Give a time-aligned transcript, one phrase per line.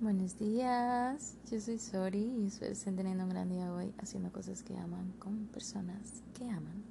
[0.00, 4.62] Buenos días, yo soy Sori y espero estén teniendo un gran día hoy haciendo cosas
[4.62, 6.84] que aman con personas que aman.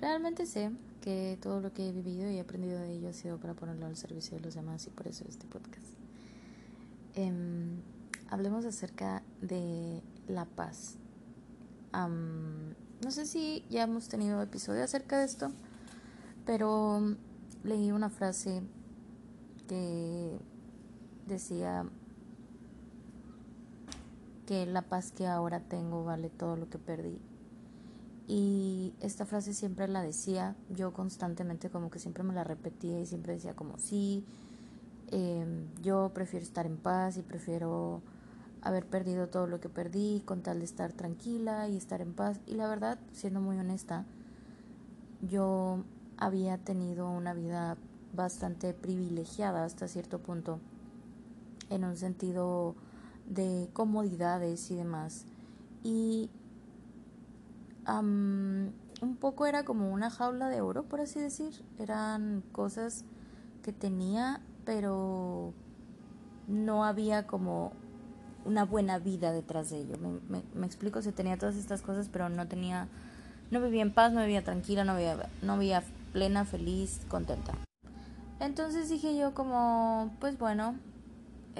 [0.00, 0.70] Realmente sé
[1.00, 3.96] que todo lo que he vivido y aprendido de ello ha sido para ponerlo al
[3.96, 5.88] servicio de los demás y por eso este podcast.
[7.16, 7.80] Em,
[8.28, 10.98] hablemos acerca de la paz.
[11.92, 15.50] no sé si ya hemos tenido episodio acerca de esto,
[16.46, 17.16] pero
[17.64, 18.62] leí una frase
[19.66, 20.38] que
[21.26, 21.90] decía
[24.50, 27.20] que la paz que ahora tengo vale todo lo que perdí.
[28.26, 33.06] Y esta frase siempre la decía, yo constantemente como que siempre me la repetía y
[33.06, 34.24] siempre decía como sí,
[35.12, 38.02] em, yo prefiero estar en paz y prefiero
[38.60, 42.40] haber perdido todo lo que perdí con tal de estar tranquila y estar en paz.
[42.48, 44.04] Y la verdad, siendo muy honesta,
[45.22, 45.84] yo
[46.16, 47.76] había tenido una vida
[48.12, 50.58] bastante privilegiada hasta cierto punto,
[51.68, 52.74] en un sentido
[53.30, 55.24] de comodidades y demás.
[55.82, 56.28] Y
[57.88, 61.64] un poco era como una jaula de oro, por así decir.
[61.78, 63.04] Eran cosas
[63.62, 65.54] que tenía, pero
[66.46, 67.72] no había como
[68.44, 69.96] una buena vida detrás de ello.
[70.28, 72.88] Me, me, explico, se tenía todas estas cosas, pero no tenía,
[73.50, 77.54] no vivía en paz, no vivía tranquila, no vivía, no vivía plena, feliz, contenta.
[78.40, 80.74] Entonces dije yo como, pues bueno,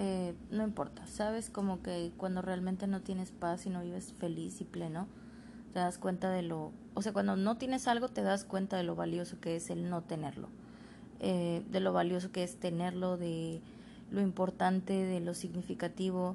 [0.03, 1.51] eh, no importa, ¿sabes?
[1.51, 5.07] Como que cuando realmente no tienes paz y no vives feliz y pleno,
[5.75, 8.83] te das cuenta de lo, o sea, cuando no tienes algo te das cuenta de
[8.83, 10.49] lo valioso que es el no tenerlo,
[11.19, 13.61] eh, de lo valioso que es tenerlo, de
[14.11, 16.35] lo importante, de lo significativo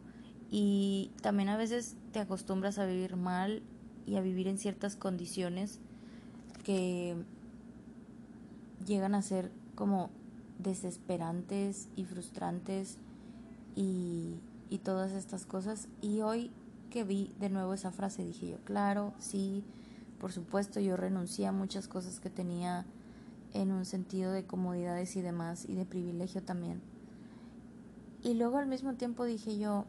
[0.51, 3.63] y también a veces te acostumbras a vivir mal
[4.05, 5.79] y a vivir en ciertas condiciones
[6.63, 7.15] que
[8.85, 10.11] llegan a ser como
[10.59, 12.99] desesperantes y frustrantes
[13.75, 15.87] y, y todas estas cosas.
[16.01, 16.51] Y hoy
[16.89, 19.63] que vi de nuevo esa frase dije yo, claro, sí,
[20.19, 22.85] por supuesto, yo renuncié a muchas cosas que tenía
[23.53, 26.81] en un sentido de comodidades y demás y de privilegio también.
[28.23, 29.85] Y luego al mismo tiempo dije yo,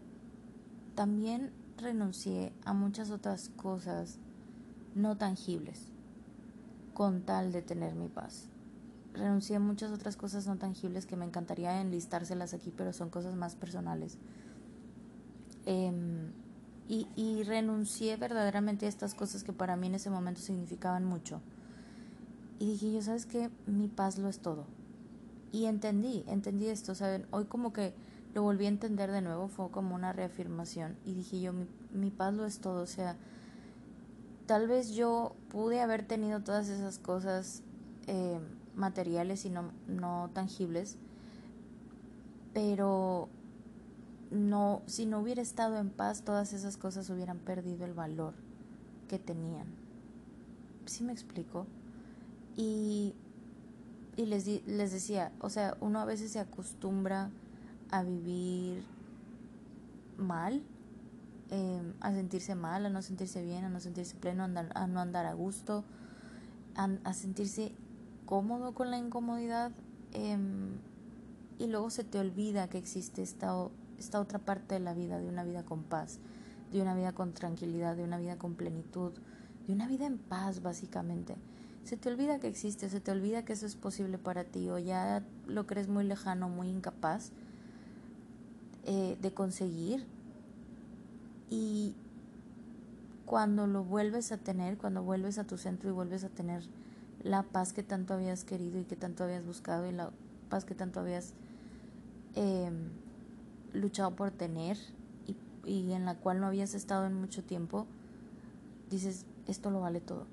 [0.94, 4.18] también renuncié a muchas otras cosas
[4.94, 5.86] no tangibles
[6.94, 8.48] con tal de tener mi paz
[9.16, 13.34] renuncié a muchas otras cosas no tangibles que me encantaría enlistárselas aquí, pero son cosas
[13.34, 14.18] más personales.
[15.64, 16.32] Em,
[16.88, 21.40] y, renuncié verdaderamente a estas cosas que para mí en ese momento significaban mucho.
[22.60, 24.66] Y dije, yo sabes que mi paz lo es todo.
[25.50, 27.26] Y entendí, entendí esto, ¿saben?
[27.32, 27.92] Hoy como que
[28.34, 30.96] lo volví a entender de nuevo, fue como una reafirmación.
[31.04, 31.52] Y dije yo,
[31.92, 33.16] mi, paz lo es todo, o sea,
[34.46, 37.62] tal vez yo pude haber tenido todas esas cosas.
[38.06, 38.38] Eh,
[38.76, 40.96] materiales y no, no tangibles,
[42.52, 43.28] pero
[44.30, 48.34] no, si no hubiera estado en paz, todas esas cosas hubieran perdido el valor
[49.08, 49.66] que tenían.
[50.84, 51.66] ¿Sí me explico?
[52.56, 53.14] Y,
[54.16, 57.30] y les, les decía, o sea, uno a veces se acostumbra
[57.90, 58.82] a vivir
[60.16, 60.62] mal,
[61.50, 65.26] em, a sentirse mal, a no sentirse bien, a no sentirse pleno, a, no andar
[65.26, 65.84] a gusto,
[66.74, 67.72] a sentirse
[68.26, 69.72] cómodo con la incomodidad
[70.12, 70.72] em,
[71.58, 73.54] y luego se te olvida que existe esta,
[73.98, 76.18] esta otra parte de la vida, de una vida con paz,
[76.72, 79.12] de una vida con tranquilidad, de una vida con plenitud,
[79.66, 81.36] de una vida en paz básicamente.
[81.84, 84.78] Se te olvida que existe, se te olvida que eso es posible para ti o
[84.78, 87.30] ya lo crees muy lejano, muy incapaz
[88.84, 90.04] eh, de conseguir.
[91.48, 91.94] Y
[93.24, 96.64] cuando lo vuelves a tener, cuando vuelves a tu centro y vuelves a tener
[97.26, 100.10] la paz que tanto habías querido y que tanto habías buscado y la
[100.48, 101.34] paz que tanto habías
[102.34, 102.90] em,
[103.72, 104.76] luchado por tener
[105.26, 105.36] y,
[105.68, 107.86] y en la cual no habías estado en mucho tiempo,
[108.90, 110.26] dices, esto lo vale todo.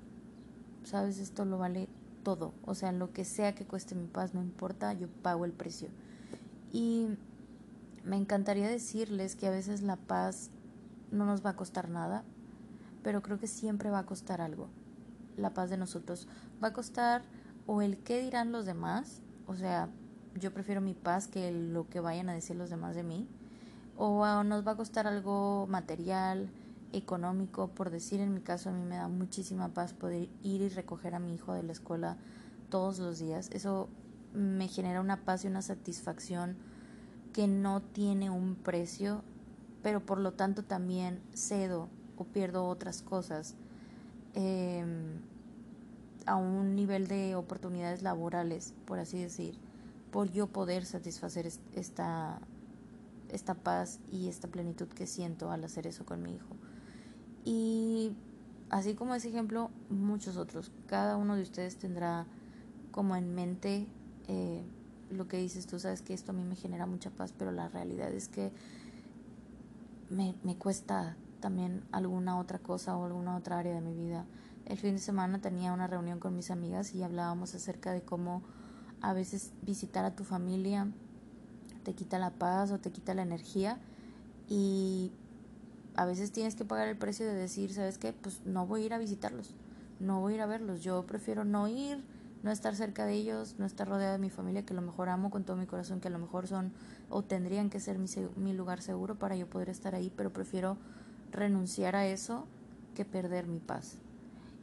[0.84, 1.18] ¿Sabes?
[1.18, 1.88] Esto lo vale
[2.22, 2.52] todo.
[2.64, 5.88] O sea, lo que sea que cueste mi paz, no importa, yo pago el precio.
[6.72, 7.08] Y
[8.04, 10.50] me encantaría decirles que a veces la paz
[11.10, 12.22] no nos va a costar nada,
[13.02, 14.68] pero creo que siempre va a costar algo
[15.36, 16.28] la paz de nosotros.
[16.62, 17.22] Va a costar
[17.66, 19.88] o el qué dirán los demás, o sea,
[20.38, 23.28] yo prefiero mi paz que lo que vayan a decir los demás de mí,
[23.96, 26.50] o nos va a costar algo material,
[26.96, 30.68] económico, por decir en mi caso a mí me da muchísima paz poder ir y
[30.68, 32.16] recoger a mi hijo de la escuela
[32.70, 33.50] todos los días.
[33.52, 33.88] Eso
[34.32, 36.56] me genera una paz y una satisfacción
[37.32, 39.22] que no tiene un precio,
[39.82, 43.56] pero por lo tanto también cedo o pierdo otras cosas
[44.34, 45.20] Em,
[46.26, 49.58] a un nivel de oportunidades laborales, por así decir,
[50.10, 52.40] por yo poder satisfacer esta,
[53.30, 56.56] esta paz y esta plenitud que siento al hacer eso con mi hijo.
[57.44, 58.12] Y
[58.70, 60.72] así como ese ejemplo, muchos otros.
[60.86, 62.26] Cada uno de ustedes tendrá
[62.90, 63.86] como en mente
[64.28, 64.62] eh,
[65.10, 67.68] lo que dices tú, sabes que esto a mí me genera mucha paz, pero la
[67.68, 68.50] realidad es que
[70.10, 74.24] me, me cuesta también alguna otra cosa o alguna otra área de mi vida.
[74.64, 78.42] El fin de semana tenía una reunión con mis amigas y hablábamos acerca de cómo
[79.02, 80.88] a veces visitar a tu familia
[81.82, 83.78] te quita la paz o te quita la energía
[84.48, 85.12] y
[85.96, 88.14] a veces tienes que pagar el precio de decir, ¿sabes qué?
[88.14, 89.52] Pues no voy a ir a visitarlos,
[90.00, 92.02] no voy a ir a verlos, yo prefiero no ir,
[92.42, 95.10] no estar cerca de ellos, no estar rodeada de mi familia, que a lo mejor
[95.10, 96.72] amo con todo mi corazón, que a lo mejor son
[97.10, 100.78] o tendrían que ser mi, mi lugar seguro para yo poder estar ahí, pero prefiero
[101.34, 102.46] renunciar a eso
[102.94, 103.98] que perder mi paz.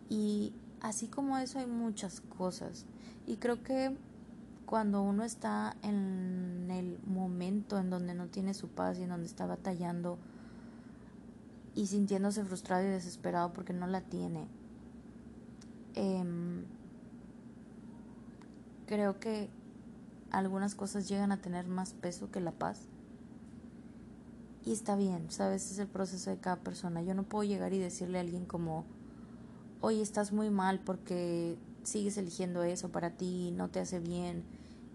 [0.09, 2.85] Y así como eso hay muchas cosas.
[3.27, 3.95] Y creo que
[4.65, 9.27] cuando uno está en el momento en donde no tiene su paz y en donde
[9.27, 10.17] está batallando
[11.75, 14.47] y sintiéndose frustrado y desesperado porque no la tiene,
[15.95, 16.63] em,
[18.87, 19.49] creo que
[20.31, 22.87] algunas cosas llegan a tener más peso que la paz.
[24.63, 25.71] Y está bien, ¿sabes?
[25.71, 27.01] Es el proceso de cada persona.
[27.01, 28.85] Yo no puedo llegar y decirle a alguien como,
[29.79, 34.43] oye, estás muy mal porque sigues eligiendo eso para ti, no te hace bien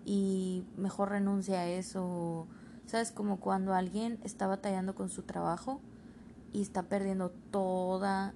[0.04, 2.46] y mejor renuncia a eso.
[2.86, 3.10] ¿Sabes?
[3.10, 5.80] Como cuando alguien está batallando con su trabajo
[6.52, 8.32] y está perdiendo toda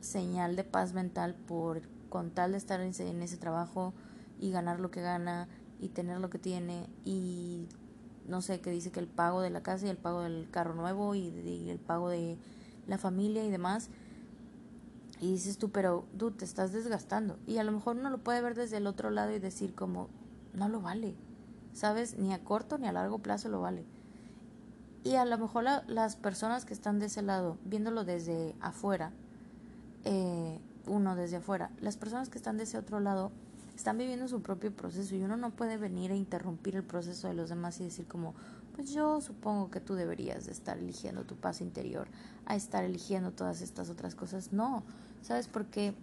[0.00, 3.94] señal de paz mental por con tal de estar en ese trabajo
[4.40, 5.48] y ganar lo que gana
[5.80, 7.68] y tener lo que tiene y
[8.28, 10.74] no sé, que dice que el pago de la casa y el pago del carro
[10.74, 12.36] nuevo y, el pago de
[12.86, 13.88] la familia y demás.
[15.20, 17.38] Y dices tú, pero tú te estás desgastando.
[17.46, 20.08] Y a lo mejor uno lo puede ver desde el otro lado y decir como,
[20.52, 21.14] no lo vale.
[21.72, 22.18] ¿Sabes?
[22.18, 23.84] Ni a corto ni a largo plazo lo vale.
[25.04, 29.12] Y a lo mejor las personas que están de ese lado, viéndolo desde afuera,
[30.04, 33.30] eh, uno desde afuera, las personas que están de ese otro lado
[33.76, 37.34] están viviendo su propio proceso y uno no puede venir a interrumpir el proceso de
[37.34, 38.34] los demás y decir como,
[38.74, 42.08] pues yo supongo que tú deberías de estar eligiendo tu paz interior
[42.46, 44.52] a estar eligiendo todas estas otras cosas.
[44.52, 44.82] No,
[45.20, 45.46] ¿sabes?
[45.46, 45.94] Porque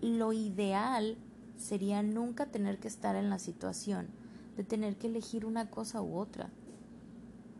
[0.00, 1.18] lo ideal
[1.58, 4.08] sería nunca tener que estar en la situación
[4.56, 6.48] de tener que elegir una cosa u otra.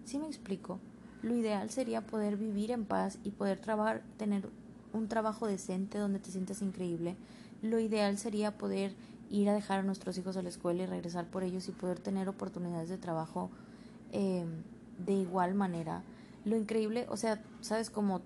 [0.04, 0.80] ¿Sí me explico?
[1.22, 4.48] Lo ideal sería poder vivir en paz y poder trabajar, tener
[4.92, 7.16] un trabajo decente donde te sientas increíble,
[7.64, 8.94] lo ideal sería poder
[9.30, 11.98] ir a dejar a nuestros hijos a la escuela y regresar por ellos y poder
[11.98, 13.50] tener oportunidades de trabajo
[14.12, 14.62] em,
[14.98, 16.02] de igual manera.
[16.44, 18.20] Lo increíble, o sea, sabes cómo,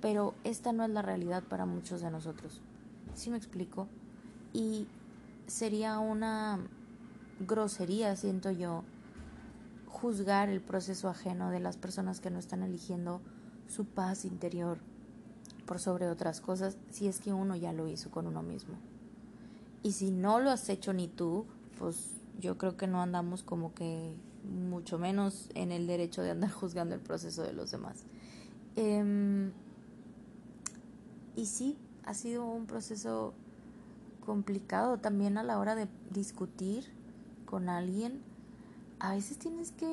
[0.00, 2.60] pero esta no es la realidad para muchos de nosotros.
[3.14, 3.86] ¿Sí me explico?
[4.52, 4.88] Y
[5.46, 6.58] sería una
[7.38, 8.82] grosería, siento yo,
[9.86, 13.20] juzgar el proceso ajeno de las personas que no están eligiendo
[13.68, 14.78] su paz interior
[15.70, 18.74] por sobre otras cosas si es que uno ya lo hizo con uno mismo.
[19.84, 21.46] Y si no lo has hecho ni tú,
[21.78, 26.50] pues yo creo que no andamos como que mucho menos en el derecho de andar
[26.50, 28.02] juzgando el proceso de los demás.
[28.74, 29.52] Em,
[31.36, 33.32] y sí, ha sido un proceso
[34.26, 36.86] complicado también a la hora de discutir
[37.46, 38.22] con alguien.
[38.98, 39.86] A veces tienes que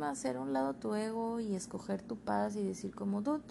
[0.00, 3.42] hacer un lado tu ego y escoger tu paz y decir como, dude,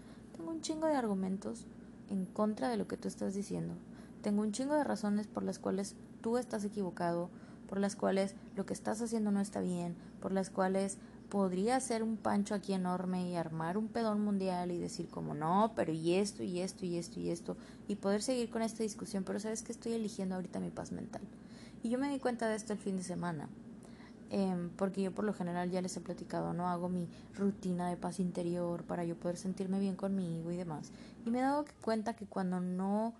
[0.43, 1.65] tengo un chingo de argumentos
[2.09, 3.75] en contra de lo que tú estás diciendo.
[4.21, 7.29] Tengo un chingo de razones por las cuales tú estás equivocado,
[7.69, 10.97] por las cuales lo que estás haciendo no está bien, por las cuales
[11.29, 15.71] podría ser un pancho aquí enorme y armar un pedón mundial y decir como no,
[15.77, 17.55] pero y esto y esto y esto y esto
[17.87, 21.21] y poder seguir con esta discusión, pero sabes que estoy eligiendo ahorita mi paz mental.
[21.83, 23.47] Y yo me di cuenta de esto el fin de semana.
[24.35, 27.97] Em, porque yo por lo general ya les he platicado, no hago mi rutina de
[27.97, 30.91] paz interior para yo poder sentirme bien conmigo y demás.
[31.23, 33.13] Y me he dado cuenta que cuando no,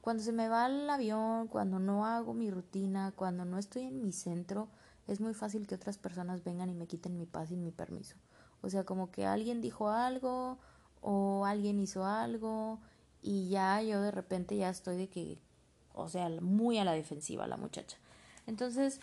[0.00, 4.00] cuando se me va el avión, cuando no hago mi rutina, cuando no estoy en
[4.00, 4.68] mi centro,
[5.08, 8.14] es muy fácil que otras personas vengan y me quiten mi paz y mi permiso.
[8.62, 10.56] O sea, como que alguien dijo algo
[11.00, 12.78] o alguien hizo algo
[13.22, 15.36] y ya yo de repente ya estoy de que,
[15.94, 17.96] o sea, muy a la defensiva la muchacha.
[18.46, 19.00] Entonces,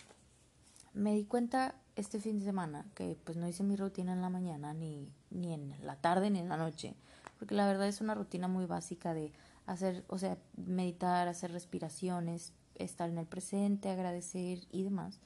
[0.98, 4.30] me di cuenta este fin de semana que pues no hice mi rutina en la
[4.30, 6.96] mañana ni, ni en la tarde ni en la noche,
[7.38, 9.32] porque la verdad es una rutina muy básica de
[9.66, 15.20] hacer, o sea, meditar, hacer respiraciones, estar en el presente, agradecer y demás.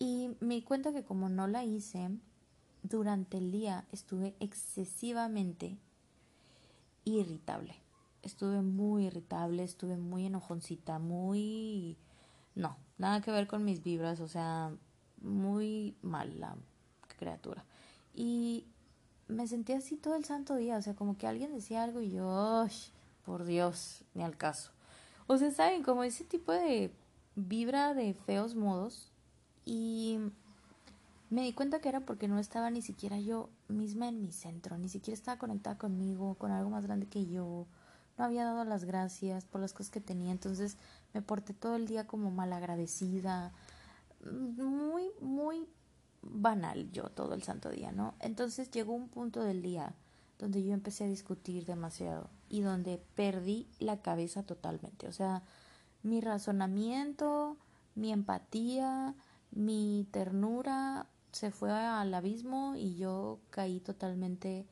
[0.00, 2.10] Y me di cuenta que como no la hice,
[2.82, 5.78] durante el día estuve excesivamente
[7.04, 7.76] irritable.
[8.22, 11.96] Estuve muy irritable, estuve muy enojoncita, muy...
[12.56, 14.72] No, nada que ver con mis vibras, o sea,
[15.22, 16.32] muy mal,
[17.18, 17.64] criatura.
[18.14, 18.66] Y
[19.28, 22.10] me sentía así todo el santo día, o sea, como que alguien decía algo y
[22.10, 22.66] yo,
[23.24, 24.72] por Dios, ni al caso.
[25.26, 25.82] O sea, ¿saben?
[25.82, 26.90] Como ese tipo de
[27.36, 29.12] vibra de feos modos.
[29.64, 30.18] Y
[31.30, 34.78] me di cuenta que era porque no estaba ni siquiera yo misma en mi centro,
[34.78, 37.66] ni siquiera estaba conectada conmigo, con algo más grande que yo.
[38.16, 40.78] No había dado las gracias por las cosas que tenía, entonces
[41.12, 43.52] me porté todo el día como malagradecida,
[44.24, 45.66] muy, muy
[46.22, 48.14] banal yo todo el santo día, ¿no?
[48.20, 49.94] Entonces llegó un punto del día
[50.38, 55.08] donde yo empecé a discutir demasiado y donde perdí la cabeza totalmente.
[55.08, 55.42] O sea,
[56.02, 57.56] mi razonamiento,
[57.94, 59.14] mi empatía,
[59.50, 64.66] mi ternura se fue al abismo y yo caí totalmente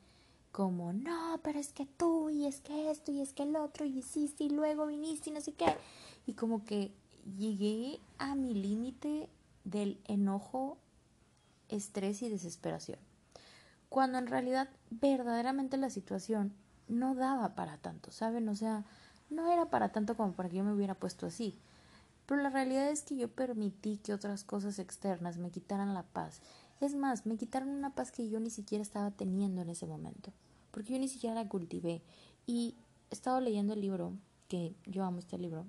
[0.51, 3.85] como, no, pero es que tú, y es que esto, y es que el otro,
[3.85, 5.67] y hiciste, y luego viniste, y no sé qué.
[6.25, 6.91] Y como que
[7.37, 9.29] llegué a mi límite
[9.67, 10.77] del enojo,
[11.67, 12.99] estrés y desesperación.
[13.89, 16.53] Cuando en realidad verdaderamente la situación
[16.87, 18.47] no daba para tanto, ¿saben?
[18.49, 18.85] O sea,
[19.29, 21.59] no era para tanto como para que yo me hubiera puesto así.
[22.25, 26.41] Pero la realidad es que yo permití que otras cosas externas me quitaran la paz.
[26.79, 30.31] Es más, me quitaron una paz que yo ni siquiera estaba teniendo en ese momento,
[30.71, 32.01] porque yo ni siquiera la cultivé.
[32.45, 32.75] Y
[33.09, 34.13] he estado leyendo el libro,
[34.47, 35.65] que yo amo este libro,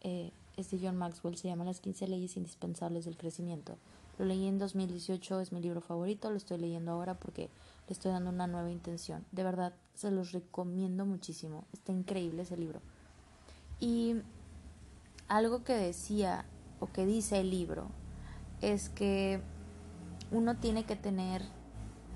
[0.00, 3.76] eh, es de John Maxwell, se llama Las 15 leyes indispensables del crecimiento.
[4.18, 7.50] Lo leí en 2018, es mi libro favorito, lo estoy leyendo ahora porque
[7.88, 9.24] le estoy dando una nueva intención.
[9.32, 11.64] De verdad, se los recomiendo muchísimo.
[11.72, 12.80] Está increíble ese libro.
[13.80, 14.16] Y
[15.28, 16.44] algo que decía
[16.78, 17.88] o que dice el libro
[18.60, 19.40] es que
[20.30, 21.42] uno tiene que tener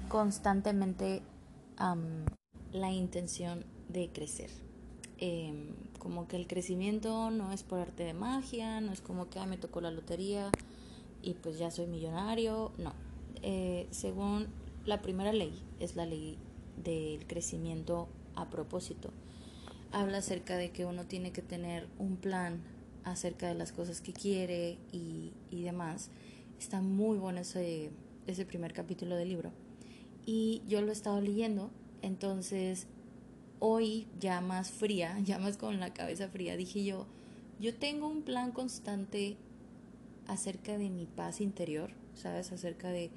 [0.09, 1.23] constantemente
[2.73, 4.51] la intención de crecer.
[5.21, 9.45] Em, como que el crecimiento no es por arte de magia, no es como que
[9.47, 10.51] me tocó la lotería
[11.23, 12.93] y pues ya soy millonario, no.
[13.43, 14.47] Eh, según
[14.85, 16.39] la primera ley, es la ley
[16.85, 19.11] del crecimiento a propósito.
[19.91, 22.63] Habla acerca de que uno tiene que tener un plan
[23.05, 26.11] acerca de las cosas que quiere y, y demás.
[26.61, 27.91] Está muy bueno ese,
[28.27, 29.51] ese primer capítulo del libro.
[30.27, 31.71] Y yo lo he estado leyendo,
[32.03, 32.87] entonces
[33.61, 37.07] hoy ya más fría, ya más con la cabeza fría, dije yo,
[37.61, 39.37] yo tengo un plan constante
[40.27, 42.53] acerca de mi paz interior, ¿sabes?
[42.53, 43.11] Acerca de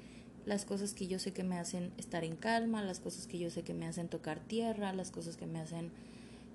[0.46, 3.50] las cosas que yo sé que me hacen estar en calma, las cosas que yo
[3.50, 5.92] sé que me hacen tocar tierra, las cosas que me hacen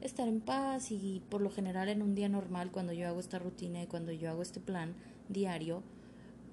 [0.02, 3.40] estar en paz y por lo general en un día normal cuando yo hago esta
[3.40, 4.94] rutina y cuando yo hago este plan
[5.30, 5.82] diario,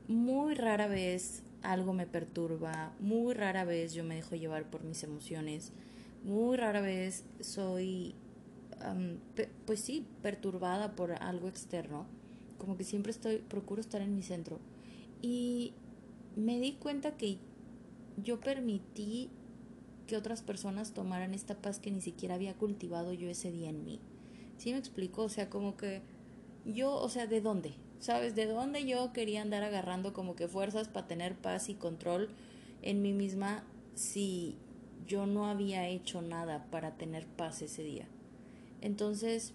[0.09, 5.03] muy rara vez algo me perturba, muy rara vez yo me dejo llevar por mis
[5.03, 5.73] emociones,
[6.25, 8.15] muy rara vez soy,
[9.67, 12.07] pues sí, perturbada por algo externo,
[12.59, 14.59] como que siempre estoy, procuro estar en mi centro.
[15.23, 15.75] Y
[16.35, 17.39] me di cuenta que
[18.23, 19.31] yo permití
[20.07, 23.85] que otras personas tomaran esta paz que ni siquiera había cultivado yo ese día en
[23.85, 24.01] mí.
[24.59, 25.23] ¿Sí me explico?
[25.23, 26.03] O sea, como que
[26.65, 27.75] yo, o sea, ¿de dónde?
[28.01, 28.35] ¿Sabes?
[28.35, 32.29] ¿De dónde yo quería andar agarrando como que fuerzas para tener paz y control
[32.83, 33.65] en mí misma
[33.95, 34.57] si
[35.07, 38.07] yo no había hecho nada para tener paz ese día?
[38.81, 39.55] Entonces,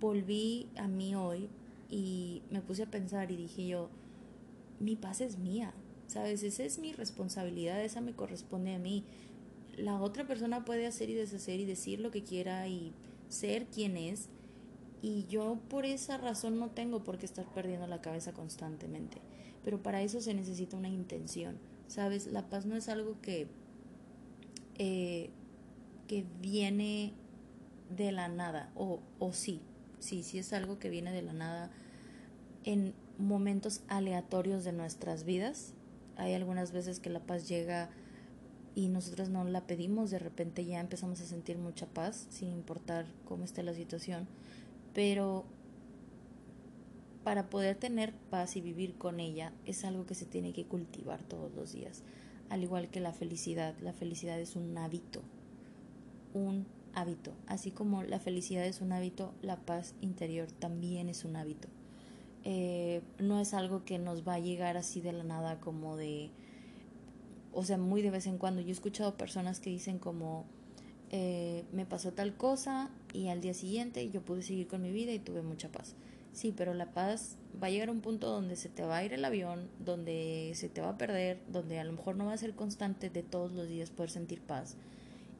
[0.00, 1.48] volví a mí hoy
[1.88, 3.90] y me puse a pensar y dije yo,
[4.80, 5.72] mi paz es mía,
[6.06, 6.42] ¿sabes?
[6.42, 9.04] Esa es mi responsabilidad, esa me corresponde a mí.
[9.76, 12.92] La otra persona puede hacer y deshacer y decir lo que quiera y
[13.28, 14.28] ser quien es.
[15.02, 19.18] Y yo por esa razón no tengo por qué estar perdiendo la cabeza constantemente.
[19.64, 22.26] Pero para eso se necesita una intención, ¿sabes?
[22.26, 23.46] La paz no es algo que,
[24.78, 25.30] eh,
[26.08, 27.12] que viene
[27.96, 29.60] de la nada, o, o sí,
[29.98, 31.70] sí, sí es algo que viene de la nada
[32.64, 35.74] en momentos aleatorios de nuestras vidas.
[36.16, 37.90] Hay algunas veces que la paz llega
[38.74, 43.06] y nosotros no la pedimos, de repente ya empezamos a sentir mucha paz, sin importar
[43.24, 44.26] cómo esté la situación,
[44.94, 45.44] pero
[47.22, 51.22] para poder tener paz y vivir con ella es algo que se tiene que cultivar
[51.22, 52.02] todos los días,
[52.52, 53.74] al igual que la felicidad.
[53.80, 55.22] La felicidad es un hábito,
[56.34, 57.32] un hábito.
[57.46, 61.68] Así como la felicidad es un hábito, la paz interior también es un hábito.
[62.44, 66.30] Eh, no es algo que nos va a llegar así de la nada como de,
[67.54, 68.60] o sea, muy de vez en cuando.
[68.60, 70.44] Yo he escuchado personas que dicen como,
[71.08, 75.12] eh, me pasó tal cosa y al día siguiente yo pude seguir con mi vida
[75.12, 75.94] y tuve mucha paz.
[76.32, 79.04] Sí, pero la paz va a llegar a un punto donde se te va a
[79.04, 82.32] ir el avión, donde se te va a perder, donde a lo mejor no va
[82.32, 84.76] a ser constante de todos los días poder sentir paz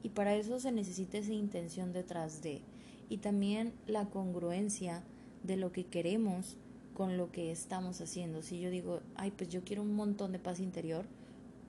[0.03, 2.61] y para eso se necesita esa intención detrás de.
[3.09, 5.03] Y también la congruencia
[5.43, 6.57] de lo que queremos
[6.95, 8.43] con lo que estamos haciendo.
[8.43, 11.05] Si yo digo, ay, pues yo quiero un montón de paz interior,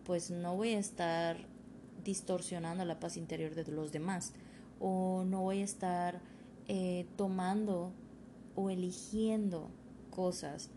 [0.05, 1.37] pues no voy a estar
[2.03, 4.33] distorsionando la paz interior de los demás
[4.79, 6.19] o no voy a estar
[6.67, 7.91] eh, tomando
[8.55, 9.69] o eligiendo
[10.10, 10.69] cosas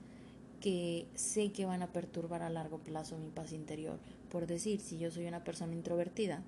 [0.61, 3.99] que sé que van a perturbar a largo plazo mi paz interior.
[4.31, 6.43] Por decir, si yo soy una persona introvertida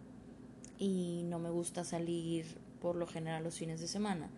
[0.78, 2.46] y no me gusta salir
[2.80, 4.30] por lo general los fines de semana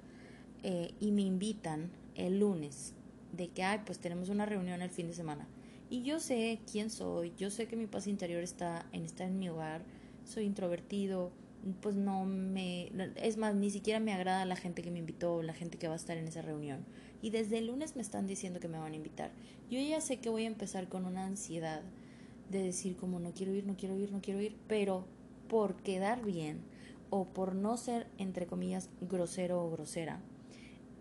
[0.63, 2.95] eh, y me invitan el lunes
[3.33, 5.47] de que, ay, pues tenemos una reunión el fin de semana.
[5.89, 9.39] Y yo sé quién soy, yo sé que mi paz interior está en estar en
[9.39, 9.83] mi hogar,
[10.25, 11.33] soy introvertido,
[11.81, 12.91] pues no me...
[13.17, 15.95] Es más, ni siquiera me agrada la gente que me invitó, la gente que va
[15.95, 16.85] a estar en esa reunión.
[17.23, 19.31] Y desde el lunes me están diciendo que me van a invitar.
[19.71, 21.83] Yo ya sé que voy a empezar con una ansiedad
[22.51, 25.07] de decir como no quiero ir, no quiero ir, no quiero ir, pero
[25.49, 26.61] por quedar bien
[27.11, 30.21] o por no ser, entre comillas, grosero o grosera,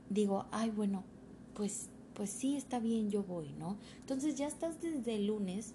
[0.09, 1.03] digo, ay, bueno,
[1.53, 1.89] pues
[2.19, 3.77] pues sí, está bien, yo voy, ¿no?
[4.01, 5.73] Entonces ya estás desde el lunes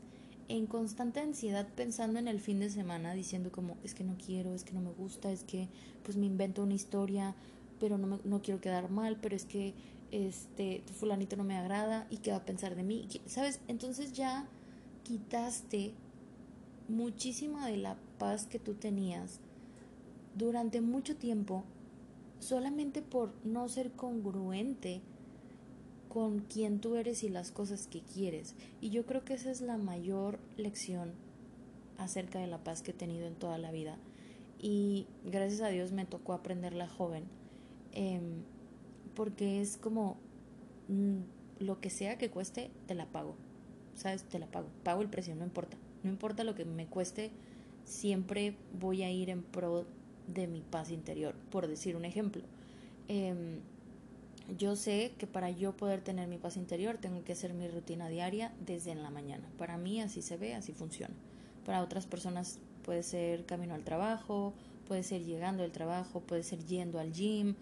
[0.49, 4.55] en constante ansiedad pensando en el fin de semana, diciendo como, es que no quiero,
[4.55, 5.69] es que no me gusta, es que
[6.03, 7.35] pues me invento una historia,
[7.81, 9.75] pero no, me, no quiero quedar mal, pero es que
[10.11, 13.61] este fulanito no me agrada y qué va a pensar de mí, ¿sabes?
[13.69, 14.47] Entonces ya
[15.03, 15.93] quitaste
[16.89, 19.41] muchísima de la paz que tú tenías
[20.37, 21.65] durante mucho tiempo
[22.39, 25.01] solamente por no ser congruente
[26.15, 28.55] con quien tú eres y las cosas que quieres.
[28.81, 31.11] Y yo creo que esa es la mayor lección
[31.99, 33.97] acerca de la paz que he tenido en toda la vida.
[34.61, 37.25] Y gracias a Dios me tocó aprenderla joven.
[37.91, 38.45] Em,
[39.17, 40.17] porque es como
[40.87, 41.19] mm,
[41.59, 43.35] lo que sea que cueste, te la pago.
[43.97, 44.23] ¿Sabes?
[44.23, 44.69] Te la pago.
[44.85, 45.77] Pago el precio, no importa.
[46.05, 47.33] No importa lo que me cueste,
[47.85, 49.85] siempre voy a ir en pro
[50.29, 51.35] de mi paz interior.
[51.51, 52.45] Por decir un ejemplo.
[53.09, 53.59] Eh,
[54.59, 58.09] yo sé que para yo poder tener mi paz interior tengo que hacer mi rutina
[58.09, 59.49] diaria desde en la mañana.
[59.57, 61.15] Para mí así se ve, así funciona.
[61.65, 64.53] Para otras personas puede ser camino al trabajo,
[64.87, 67.55] puede ser llegando al trabajo, puede ser yendo al gym,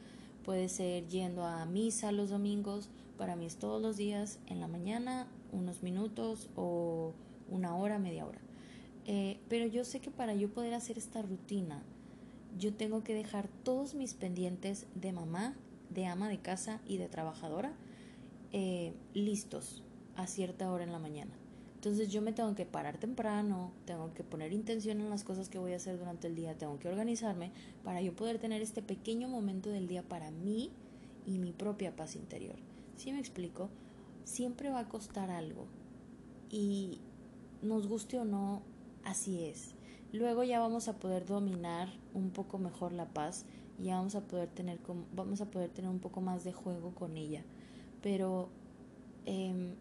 [0.45, 2.89] puede ser yendo a misa los domingos.
[3.17, 7.13] Para mí es todos los días en la mañana, unos minutos o
[7.49, 8.41] una hora, media hora.
[9.07, 11.83] Eh, pero yo sé que para yo poder hacer esta rutina,
[12.59, 15.55] yo tengo que dejar todos mis pendientes de mamá,
[15.93, 17.73] de ama de casa y de trabajadora
[18.53, 19.83] eh, listos
[20.17, 21.33] a cierta hora en la mañana.
[21.75, 25.59] Entonces yo me tengo que parar temprano, tengo que poner intención en las cosas que
[25.59, 27.51] voy a hacer durante el día, tengo que organizarme
[27.83, 30.71] para yo poder tener este pequeño momento del día para mí
[31.27, 32.57] y mi propia paz interior.
[32.97, 33.69] Si me explico?
[34.23, 35.67] Siempre va a costar algo
[36.51, 37.01] y
[37.63, 38.63] nos guste o no,
[39.03, 39.75] así es.
[40.13, 43.45] Luego ya vamos a poder dominar un poco mejor la paz
[43.83, 44.79] y vamos a poder tener
[45.15, 47.43] vamos a poder tener un poco más de juego con ella.
[48.01, 48.49] Pero
[49.27, 49.75] em,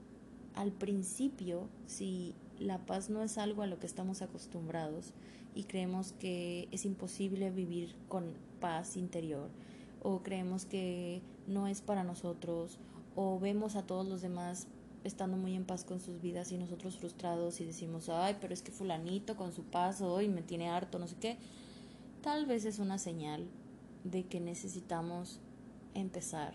[0.55, 5.13] al principio si la paz no es algo a lo que estamos acostumbrados
[5.53, 9.49] y creemos que es imposible vivir con paz interior
[10.01, 12.79] o creemos que no es para nosotros
[13.15, 14.67] o vemos a todos los demás
[15.03, 18.61] estando muy en paz con sus vidas y nosotros frustrados y decimos, ay, pero es
[18.61, 21.37] que fulanito con su paz hoy me tiene harto, no sé qué,
[22.21, 23.47] tal vez es una señal
[24.03, 25.39] de que necesitamos
[25.93, 26.53] empezar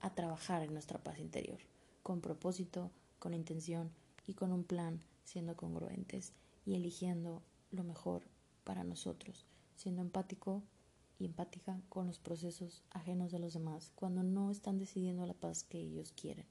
[0.00, 1.58] a trabajar en nuestra paz interior,
[2.02, 3.90] con propósito, con intención
[4.26, 6.32] y con un plan, siendo congruentes
[6.66, 8.22] y eligiendo lo mejor
[8.64, 10.62] para nosotros, siendo empático
[11.18, 15.62] y empática con los procesos ajenos de los demás, cuando no están decidiendo la paz
[15.62, 16.46] que ellos quieren.